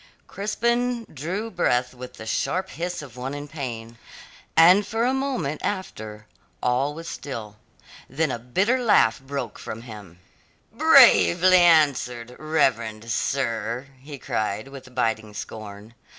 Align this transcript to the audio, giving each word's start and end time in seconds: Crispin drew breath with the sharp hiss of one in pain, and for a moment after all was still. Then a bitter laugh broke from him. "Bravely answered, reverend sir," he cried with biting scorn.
Crispin 0.25 1.05
drew 1.13 1.51
breath 1.51 1.93
with 1.93 2.15
the 2.15 2.25
sharp 2.25 2.71
hiss 2.71 3.03
of 3.03 3.15
one 3.15 3.35
in 3.35 3.47
pain, 3.47 3.99
and 4.57 4.83
for 4.87 5.05
a 5.05 5.13
moment 5.13 5.61
after 5.63 6.25
all 6.63 6.95
was 6.95 7.07
still. 7.07 7.57
Then 8.09 8.31
a 8.31 8.39
bitter 8.39 8.81
laugh 8.83 9.19
broke 9.21 9.59
from 9.59 9.83
him. 9.83 10.17
"Bravely 10.71 11.57
answered, 11.59 12.35
reverend 12.39 13.11
sir," 13.11 13.89
he 13.99 14.17
cried 14.17 14.69
with 14.69 14.95
biting 14.95 15.35
scorn. 15.35 15.93